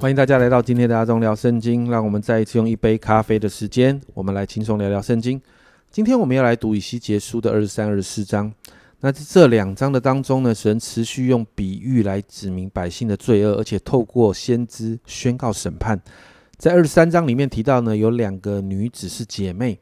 [0.00, 1.90] 欢迎大家来到今天的阿忠聊圣经。
[1.90, 5.42] 让我们再一次用一杯咖啡的时间，我们来轻松聊聊圣经。
[5.90, 8.52] 今天我们要来读以西结书的二十三、二十四章。
[9.00, 16.00] 那这两章的当中呢，神持续用比喻来指明百姓的罪恶，而且透过先知宣告审判。
[16.56, 19.76] 在二十三章里面提到呢，有两个女子是姐妹。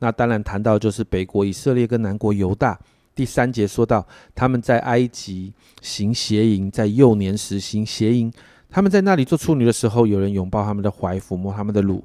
[0.00, 2.76] 那当然谈到就是北国以色列跟南国犹大。
[3.14, 5.52] 第三节说到他们在埃及
[5.82, 8.32] 行邪淫，在幼年时行邪淫。
[8.72, 12.02] 他们在那里做处女的时候，有人拥抱他们的怀，抚摸他们的乳。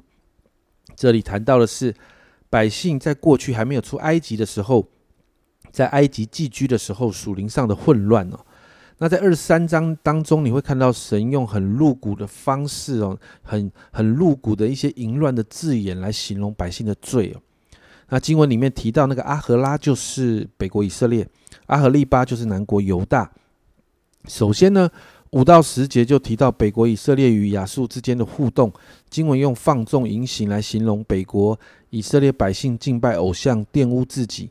[0.94, 1.94] 这里谈到的是
[2.50, 4.86] 百姓在过去还没有出埃及的时候，
[5.72, 8.38] 在埃及寄居的时候，属灵上的混乱哦。
[8.98, 17.40] 那在二十三章当中，你会看到神用很露骨的方式哦，很很露骨的一些淫乱的字眼来形容百姓的罪哦。
[18.10, 21.26] 那经文里面提到那个阿赫拉就是北国以色列，
[21.66, 23.32] 阿赫利巴就是南国犹大。
[24.26, 24.90] 首先呢。
[25.30, 28.72] 五到十节就提到北国以色列与亚述之间的互动，
[29.10, 31.58] 经文用放纵淫行来形容北国
[31.90, 34.48] 以色列百姓敬拜偶像、玷污自己，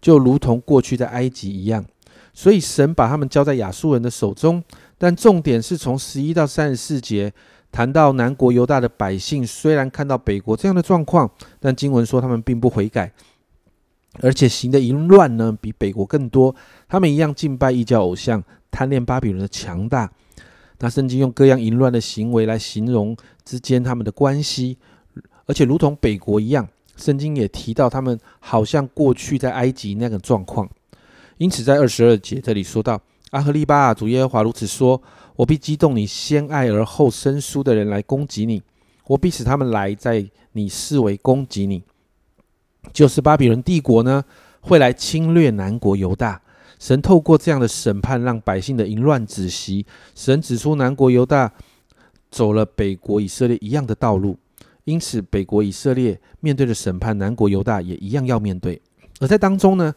[0.00, 1.84] 就如同过去在埃及一样。
[2.32, 4.62] 所以神把他们交在亚述人的手中。
[4.98, 7.30] 但重点是从十一到三十四节
[7.70, 13.12] 谈到南国犹大的百姓，虽然看到北国这样的状况，但经文说他们并不悔改，
[14.20, 16.54] 而且行的淫乱呢比北国更多。
[16.88, 18.42] 他们一样敬拜异教偶像。
[18.68, 20.12] 贪恋巴比伦的强大，
[20.80, 24.76] 那圣经用各样淫乱的行为来形容之间他们的关系，
[25.46, 30.68] 而且如同北国一样，圣经也提到他们好像过去在埃及那个状况。
[31.38, 33.00] 因此，在二十二节这里说到
[33.32, 35.00] ：“阿赫利巴啊主耶和华如此说：
[35.36, 38.62] 我必激动你先爱而后生疏的人来攻击你，
[39.06, 41.82] 我必使他们来在你视为攻击你，
[42.92, 44.24] 就是巴比伦帝国呢，
[44.60, 46.40] 会来侵略南国犹大。”
[46.78, 49.86] 神透过这样的审判，让百姓的淫乱止息。
[50.14, 51.50] 神指出南国犹大
[52.30, 54.36] 走了北国以色列一样的道路，
[54.84, 58.78] 因此北国以色列面对的审判，南国犹大也一样要面对。
[59.20, 59.94] 而在当中呢，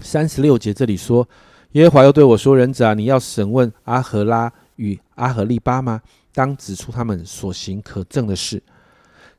[0.00, 1.28] 三十六节这里说
[1.72, 6.00] ：“耶和华又对我说，人子啊，你要审问阿荷拉与阿荷利巴吗？
[6.32, 8.62] 当指出他们所行可证的事。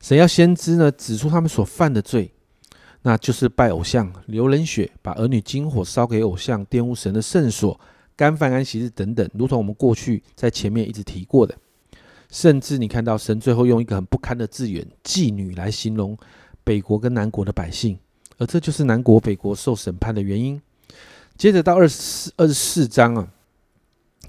[0.00, 2.30] 神要先知呢，指出他们所犯的罪。”
[3.02, 7.78] 那就是拜偶像、流人血、把儿女金火烧给偶像、玷污神的圣所、
[8.16, 11.54] 干犯安息日等等，如同我们过去在前面一直提过的。
[12.30, 16.14] 甚至你看到神最后用一个很不堪的字眼“妓女”来形容
[16.62, 17.98] 北国跟南国的百姓，
[18.36, 20.60] 而这就是南国、北国受审判的原因。
[21.38, 23.28] 接着到二十四、二十四章啊，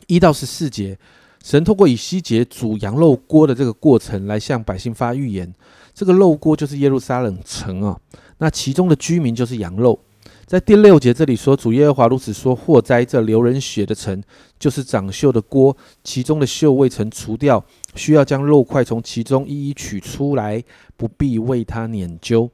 [0.07, 0.97] 一到十四节，
[1.43, 5.53] 神通过以西结煮羊肉锅的这个过程来向百姓发预言。
[5.93, 7.99] 这个肉锅就是耶路撒冷城啊。
[8.37, 9.99] 那其中的居民就是羊肉，
[10.45, 14.23] 在第六节这里说，主耶和华如此说：祸灾这流人血的城，
[14.57, 17.61] 就是长锈的锅，其中的锈未曾除掉，
[17.95, 20.63] 需要将肉块从其中一一取出来，
[20.95, 22.49] 不必为它碾揪。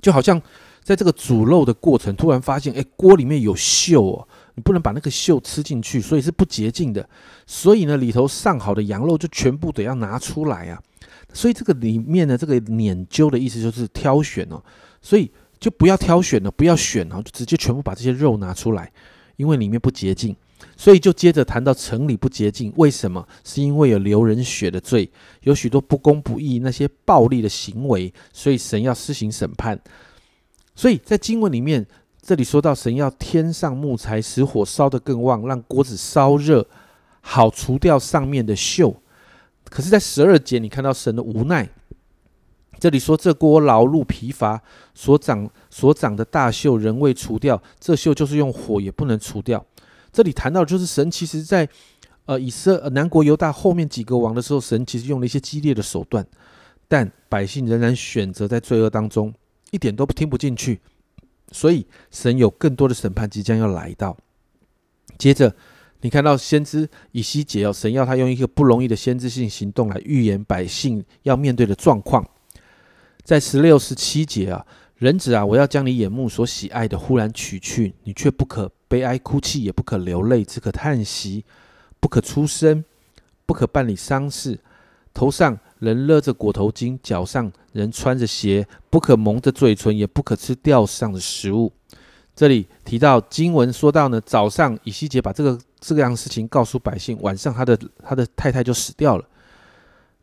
[0.00, 0.40] 就好像
[0.82, 7.08] 在这个煮肉的过程，突然发现，哎，锅里面有锈哦，你不能把那个锈吃进去，所以是不洁净的。
[7.46, 10.82] 所以呢，里头上好的羊肉就全部得要拿出来啊。
[11.32, 14.62] 所以这个里面呢，这个碾究的意思就是挑选哦，
[15.00, 18.92] 所以就不要挑选了，不要选哦，就直接全部把这些肉拿出来，
[19.36, 20.36] 因为里面不洁净。
[20.76, 23.26] 所以就接着谈到城里不洁净，为什么？
[23.44, 25.10] 是因为有流人血的罪，
[25.42, 29.78] 有许多不公不义那些暴力的行为，所以神要施行审判。
[30.74, 31.86] 所以在经文里面，
[32.22, 36.64] 这里说到神要添上木材，使火烧得更旺，让锅子烧热，
[37.20, 38.94] 好除掉上面的锈。
[39.64, 41.68] 可是，在十二节，你看到神的无奈。
[42.78, 44.62] 这里说，这锅劳碌疲乏，
[44.94, 49.64] 所长所长的大锈仍未除掉，这锈就是用火也不能除掉。
[50.12, 51.68] 这里谈到，就是神其实在
[52.26, 56.24] 呃以色南国犹大后面几个王的时候，神其实用了一些激烈的手段，
[56.86, 59.34] 但百姓仍然选择在罪恶当中，
[59.72, 60.80] 一点都不听不进去。
[61.52, 64.16] 所以，神有更多的审判即将要来到。
[65.18, 65.54] 接着。
[66.04, 72.28] 你看到先知以西结哦，神要他用一个不容易的先知性行动来预言百姓要面对的状况。
[73.22, 74.66] 在十六、十七节啊，
[74.96, 81.44] 人子啊，我要将你眼目所喜爱的忽然取去，你却不可悲哀哭泣，也不可流泪，只可叹息，
[82.00, 82.84] 不可出声，
[83.46, 84.58] 不可办理丧事。
[85.14, 91.72] 头上仍勒着裹头巾，脚上人穿着鞋，不可蒙着嘴唇，也不可吃吊上的食物。
[92.34, 99.24] 这里提到经文说到呢，早上以西结把这个这样的事情告诉百姓，晚上他的他的太太就死掉了。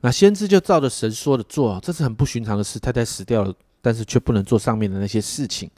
[0.02, 2.80] 那先知就照着神说的做，这是很不寻常的事。
[2.80, 5.70] 太太死掉了，但是却不能做上面的那些事情，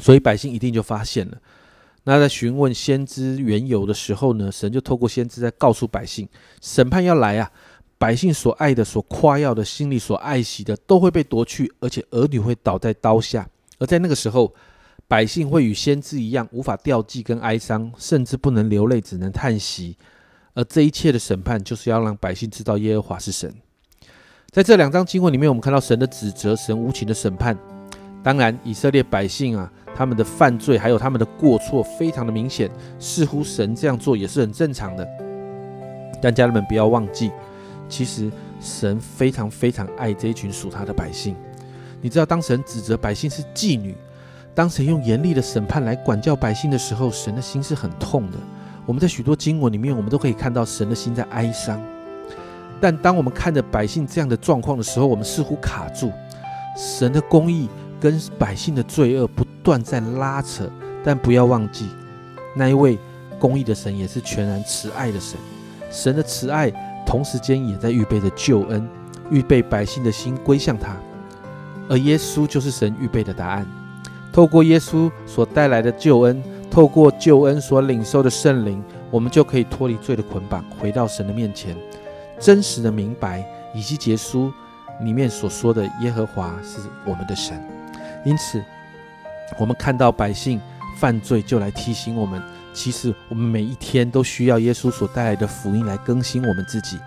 [0.00, 1.36] 所以百姓一定就发现了。
[2.04, 6.28] 那在询问先知缘由的时候呢，神就透过先知在告诉百姓，
[6.60, 7.50] 审判要来啊！
[8.02, 13.48] 百姓所爱的、所夸耀的、心里所爱惜的，都会被夺去，而且儿女会倒在刀下。
[13.78, 14.52] 而在那个时候，
[15.06, 19.96] 百姓会与先知一样，无法吊祭跟哀伤，甚至不能流泪，只能叹息。
[20.54, 23.54] 而这一切的审判，就是要让百姓知道耶和华是神。
[24.50, 27.56] 在这两章经文里面，我们看到神的指责，神无情的审判。
[28.20, 29.72] 当然，以色列百姓啊。
[29.94, 32.68] 他们的犯罪还有他们的过错非常的明显，
[32.98, 35.06] 似乎神这样做也是很正常的。
[36.20, 37.30] 但家人们不要忘记，
[37.92, 41.36] 其实神非常非常爱这一群属他的百姓。
[42.00, 43.94] 你知道，当神指责百姓是妓女，
[44.54, 48.38] 当神用严厉的审判来管教百姓的时候，神的心是很痛的。
[48.86, 51.78] 我们在许多经文里面，我们都可以看到神的心在哀伤。
[52.80, 56.10] 但当我们看着百姓这样的状况的时候，我们似乎卡住
[56.76, 57.68] 神的公义。
[58.02, 60.68] 跟百姓的罪恶不断在拉扯，
[61.04, 61.88] 但不要忘记，
[62.56, 62.98] 那一位
[63.38, 65.38] 公义的神也是全然慈爱的神。
[65.88, 66.68] 神的慈爱
[67.06, 68.88] 同时间也在预备着救恩，
[69.30, 70.96] 预备百姓的心归向他。
[71.88, 73.66] 而耶稣就是神预备的答案。
[74.32, 81.76] 透过耶稣所带来的救恩，透过救恩所领受的圣灵，我们就可以脱离罪的捆绑，回到神的面前，
[82.38, 83.44] 真实的明白
[83.74, 84.50] 以及结书
[85.02, 87.62] 里面所说的耶和华是我们的神。
[88.24, 88.62] 因此，
[89.58, 90.58] 我们看到百姓
[90.98, 92.40] 犯罪，就来提醒我们：
[92.72, 96.98] 其实我们每一天都需要耶稣所带来的福音来更新我们自己，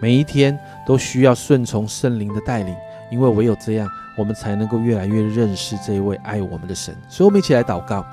[0.00, 2.74] 每一天都需要顺从圣灵的带领，
[3.10, 6.94] 因为唯有这样，我们才能够越来越认识这一位爱我们的神。
[7.08, 8.04] 所以，我们一起来祷告：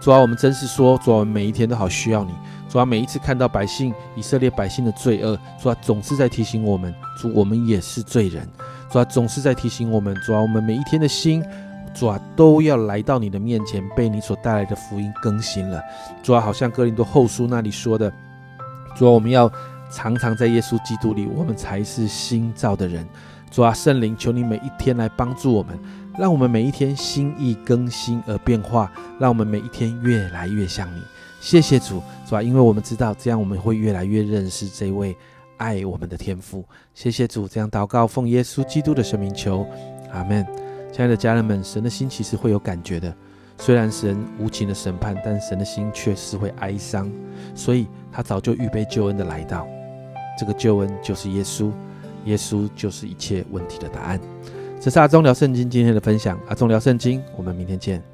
[0.00, 2.32] 主啊，我们真是说，主啊，我们每一天都好需要你。
[2.68, 8.46] 主啊，每一次看到百姓以色列百姓的罪恶，主啊，总是在提醒我们：主，我们也是罪人。
[8.90, 11.42] 主啊，总是在提醒我们：主啊，我们每一天的心。
[11.94, 15.80] 主啊，都要来到你的面前，被你所带来的福音更新了。
[16.22, 18.12] 主啊，好像哥林多后书那里说的，
[18.96, 19.50] 主啊，我们要
[19.90, 23.06] 常常在耶稣基督里，我们才是新造的人。
[23.50, 25.78] 主啊，圣灵，求你每一天来帮助我们，
[26.18, 28.90] 让我们每一天心意更新而变化，
[29.20, 31.00] 让我们每一天越来越像你。
[31.40, 35.16] 谢谢主，主啊，因为我们知道这样我们会越来越认识这位
[35.58, 36.64] 爱我们的天父。
[36.94, 39.64] 谢谢主，这样祷告，奉耶稣基督的圣名求，
[40.12, 40.63] 阿门。
[40.94, 43.12] 亲爱的家人们，神的心其实会有感觉的。
[43.58, 47.10] 虽然神无情的审判，但神的心却是会哀伤，
[47.52, 49.66] 所以他早就预备救恩的来到。
[50.38, 51.72] 这个救恩就是耶稣，
[52.26, 54.20] 耶稣就是一切问题的答案。
[54.80, 56.38] 这是阿中聊圣经今天的分享。
[56.46, 58.13] 阿中聊圣经，我们明天见。